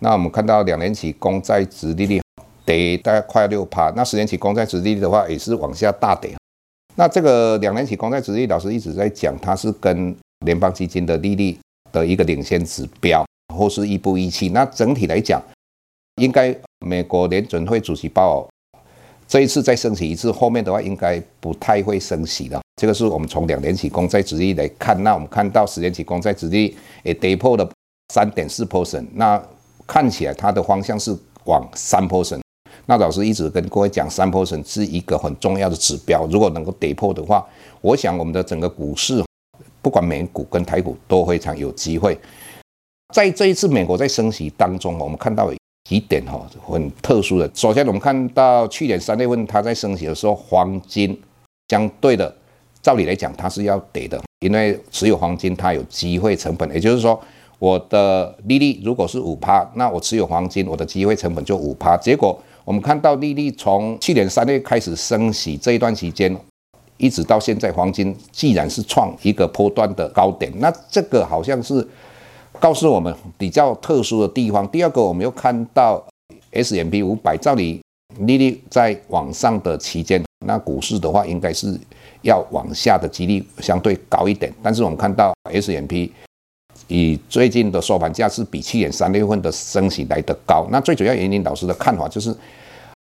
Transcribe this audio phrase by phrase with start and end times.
[0.00, 2.20] 那我们看到两年期公债殖利率
[2.64, 6.34] 跌大概快六趴，那十年期公债殖利率的话也是往下大跌。
[6.94, 11.56] 那这个两年期公债殖利率，老师一直在讲，它是跟联邦基金的利率
[11.90, 14.50] 的一个领先指标，或是一步亦趋。
[14.50, 15.40] 那整体来讲，
[16.20, 18.46] 应该美国联准会主席鲍尔
[19.26, 22.60] 这一次再升息一次，后面的话应该不太会升息了。
[22.80, 25.02] 这个是我们从两年期公债殖利率来看。
[25.02, 27.68] 那我们看到十年期公债殖利率也跌破了
[28.12, 29.42] 三点四 percent，那。
[29.88, 31.16] 看起来它的方向是
[31.46, 32.38] 往三破损
[32.86, 37.46] 那老师一直跟各位讲，三破损是一个很重要的指标，如果能够跌破的话，
[37.80, 39.22] 我想我们的整个股市，
[39.82, 42.18] 不管美股跟台股都非常有机会。
[43.14, 45.50] 在这一次美国在升息当中，我们看到
[45.84, 47.50] 几点哈很特殊的。
[47.54, 51.18] 首先，我们看到去年三月份它在升息的时候，黄金
[51.68, 52.34] 相对的，
[52.80, 57.20] 照理来讲它是要跌的，因为持有黄金它有机会成本，也就是说。
[57.58, 61.96] 我的利率如果是五趴，那我持有黄金，我的机会成本就五趴。
[61.96, 66.36] 结果我们看到利率从去年三月开始升息这一段时间，
[66.98, 71.86] 一直到现在，黄金既然是创一个波段的高点，那这个好像是
[72.60, 74.66] 告诉我们比较特殊的地方。
[74.68, 76.00] 第二个，我们又看到
[76.52, 77.80] S M P 五百，照理
[78.20, 81.76] 利率在往上的期间，那股市的话应该是
[82.22, 84.52] 要往下的几率相对高一点。
[84.62, 86.12] 但是我们看到 S M P。
[86.86, 92.34] 以最近的收盘价是比去年三月份的升息来得高，那最主要原因，老师的看法就是，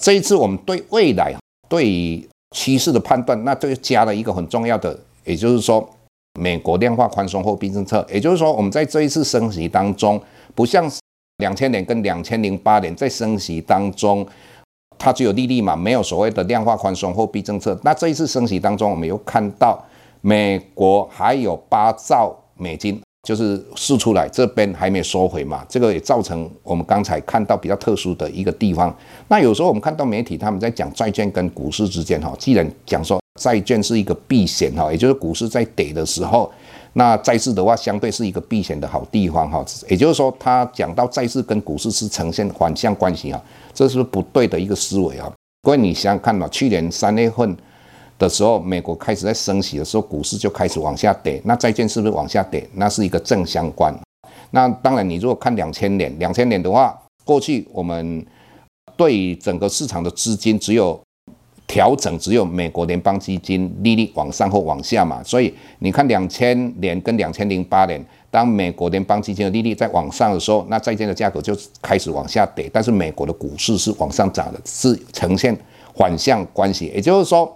[0.00, 1.34] 这一次我们对未来
[1.68, 2.26] 对于
[2.56, 5.88] 趋势的判断，那就加了一个很重要的，也就是说，
[6.40, 10.20] 美国量化宽松货币政策，也就是说，我们在这一次升息当中，
[10.54, 10.90] 不像
[11.38, 14.26] 两千年跟两千零八年在升息当中，
[14.98, 17.78] 它只有利率嘛，没有所谓的量化宽松货币政策。
[17.82, 19.82] 那这一次升息当中，我们又看到
[20.20, 23.00] 美国还有八兆美金。
[23.22, 28.92] 就是试出来，这边还没收回嘛，这个也造成我们刚才看到比较特殊的一个地方。
[29.28, 36.50] 那有时候我们看到媒体他们在讲债券跟股市之间哈，既然讲说债券是一个避险哈，也就是股市在跌的时候，
[36.94, 39.64] 那债市的话相对是一个避险的好地方哈。
[39.88, 43.40] 也就是说，他讲到债市跟股市是呈现反向关系啊，
[43.72, 45.32] 这是不对的一个思维啊。
[45.62, 47.56] 各位你想想看嘛，去年三月份。
[48.22, 51.42] 的时候，美国开始在升息的时候，股市就开始往下跌。
[51.44, 52.64] 那债券是不是往下跌？
[52.74, 53.92] 那是一个正相关。
[54.52, 58.24] 那当然，你如果看两千年，两千年的话，过去我们
[58.96, 60.96] 对整个市场的资金只有
[61.66, 65.20] 调整，只有美国联邦基金利率往上或往下嘛。
[65.24, 72.70] 所以你看两千年跟两千零八年，当美国联邦基金的利率在往上的时候，那债券的价格就开始往下跌。
[72.72, 75.58] 但是美国的股市是往上涨的，是呈现
[75.96, 76.86] 反向关系。
[76.94, 77.52] 也就是说。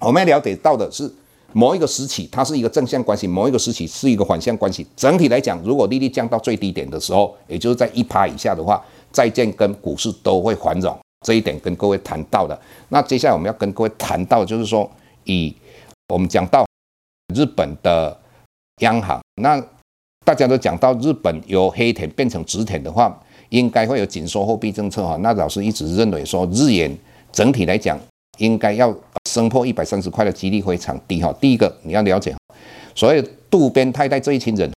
[0.00, 1.10] 我们要了解到的是，
[1.52, 4.86] 某一个时期它是一个正向关系，某一个时期是一个反向关系。
[4.96, 10.96] 整体来讲，如果利率降到最低点的时候，也就是在一趴以下的话，债券跟股市都会繁荣。
[11.24, 12.58] 这一点跟各位谈到的。
[12.90, 14.90] 那接下来我们要跟各位谈到，就是说，
[15.24, 15.54] 以
[16.08, 16.66] 我们讲到
[17.34, 18.14] 日本的
[18.80, 19.58] 央行，那
[20.22, 23.18] 大家都讲到日本由黑田变成直田的话，
[23.48, 25.16] 应该会有紧缩货币政策哈。
[25.22, 26.94] 那老师一直认为说，日元
[27.32, 27.98] 整体来讲
[28.38, 28.94] 应该要
[29.28, 31.32] 升破一百三十块的几率非常低哈。
[31.40, 32.34] 第一个你要了解，
[32.94, 34.70] 所谓渡边太太这一群人，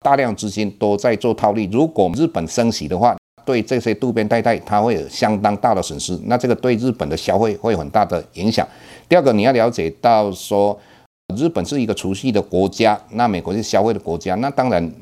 [0.00, 1.68] 大量资金都在做套利。
[1.72, 8.66] 如果日本升息的话，对这些渡边太太他会有相当大的损失，那这个对日本的消费会有很大的影响。
[9.08, 10.78] 第二个你要了解到说，
[11.36, 14.92] 日本是一个储蓄的国家，那美国是消费的国家，那当然。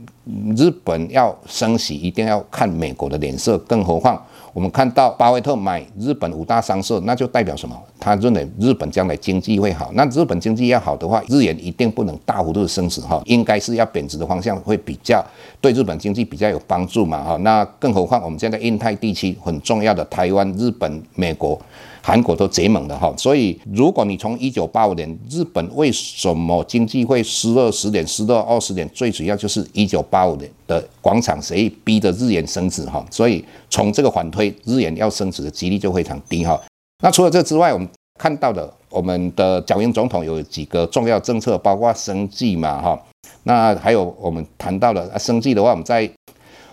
[0.56, 3.59] 日本要升息，一定要看美国的脸色。
[3.59, 7.75] 更何况，我们看到巴菲特买日本五大商社，那就代表什么？
[7.99, 9.90] 他认为日本将来经济会好。
[9.94, 15.25] 那日本经济要好的话，日元一定不能大幅度的升值哈，应该是要贬值的方向会比较
[15.60, 17.37] 对日本经济比较有帮助嘛哈。
[17.38, 21.58] 那更何况我们现在印太地区很重要的台湾、日本、美国。
[22.04, 36.60] 韩国都结盟的哈，所以如果你从一九八五年日本为什么经济会失落十点、失落二十点，最主要就是一九八五年的广场协议逼着日元升值哈，所以从这个反推，日元要升值的几率就非常低哈。
[37.04, 37.88] 那除了这之外，我们
[38.19, 43.00] 看到的我们的小英总统有几个重要政策，包括生计嘛哈，
[43.44, 46.10] 那还有我们谈到了生计的话，我们在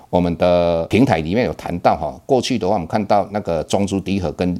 [0.09, 4.59] 我们的平台里面有谈到哈，过去的话我们看到那个中租迪和跟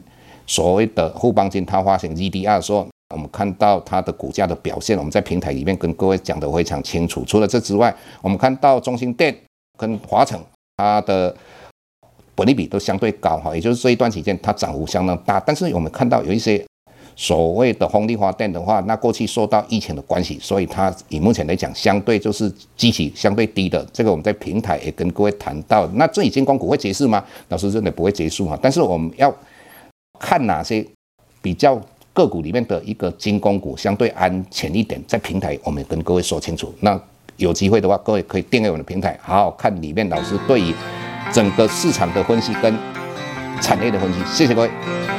[0.50, 7.24] 所谓的富邦金，它发行 E D R 的时候，我们看到它的股价的表现，我们在平台里面跟各位讲得非常清楚。
[7.24, 9.36] 除了这之外，我们看到中兴电
[9.78, 10.42] 跟华城，
[10.78, 11.34] 它的
[12.34, 15.40] 本利比都相对高哈，也就是这一段期间它涨幅相当大。
[15.40, 16.66] 但是我们看到有一些
[17.16, 23.88] 所谓的风力发电的话，那过去受到疫情的关系，所以它以目前来讲，相对就是基期相对低的。
[23.94, 27.24] 这个我们在平台也跟各位谈到，那这已经光股会结束吗？
[27.50, 29.32] 老师认为不会结束哈，但是我们要。
[30.20, 30.86] 看哪些
[31.42, 31.80] 比较
[32.14, 36.74] 个股里面的一个军工股相对安全一点，在平台我们跟各位说清楚。
[36.82, 37.00] 那
[37.38, 40.74] 有机会的话，各位可以订阅我们的平台，好好看里面老师对于
[41.32, 42.76] 整个市场的分析跟
[43.62, 44.20] 产业的分析。
[44.26, 45.19] 谢谢各位。